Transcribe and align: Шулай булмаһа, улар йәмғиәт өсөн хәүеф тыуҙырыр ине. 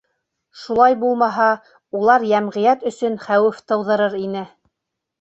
Шулай 0.61 0.97
булмаһа, 1.03 1.51
улар 2.01 2.27
йәмғиәт 2.33 2.91
өсөн 2.95 3.23
хәүеф 3.29 3.63
тыуҙырыр 3.69 4.21
ине. 4.27 4.47